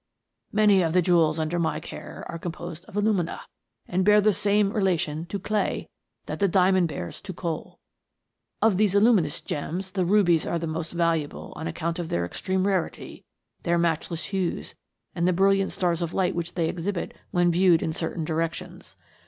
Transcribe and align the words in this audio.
"Many 0.51 0.81
of 0.81 0.93
the 0.93 1.01
jewels 1.03 1.37
under 1.37 1.59
my 1.59 1.79
care 1.79 2.25
are 2.27 2.39
com 2.39 2.53
posed 2.53 2.85
of 2.85 2.97
alumina, 2.97 3.41
and 3.87 4.03
bear 4.03 4.19
the 4.19 4.33
same 4.33 4.73
relation 4.73 5.27
to 5.27 5.37
clay, 5.37 5.89
that 6.25 6.39
the 6.39 6.47
diamond 6.47 6.87
bears 6.87 7.21
to 7.21 7.31
coal. 7.33 7.77
Of 8.63 8.77
these 8.77 8.95
aluminous 8.95 9.41
gems 9.41 9.91
the 9.91 10.03
rubies 10.03 10.47
are 10.47 10.57
the 10.57 10.65
most 10.65 10.93
valuable 10.93 11.53
on 11.55 11.67
account 11.67 11.99
of 11.99 12.09
their 12.09 12.25
extreme 12.25 12.65
rarity, 12.65 13.25
their 13.61 13.77
matchless 13.77 14.25
hues, 14.33 14.73
and 15.13 15.27
the 15.27 15.33
brilliant 15.33 15.71
stars 15.71 16.01
of 16.01 16.15
light 16.15 16.33
which 16.33 16.55
they 16.55 16.67
exhibit 16.67 17.13
when 17.29 17.51
viewed 17.51 17.83
in 17.83 17.93
certain 17.93 18.25
directions. 18.25 18.95